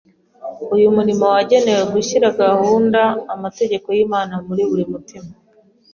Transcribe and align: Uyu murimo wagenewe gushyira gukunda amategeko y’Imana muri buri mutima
Uyu 0.75 0.87
murimo 0.95 1.25
wagenewe 1.33 1.83
gushyira 1.93 2.27
gukunda 2.37 3.01
amategeko 3.35 3.87
y’Imana 3.97 4.33
muri 4.45 4.61
buri 4.69 4.83
mutima 4.91 5.29